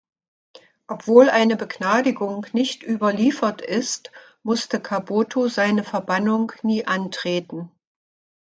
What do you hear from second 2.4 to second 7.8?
nicht überliefert ist, musste Caboto seine Verbannung nie antreten.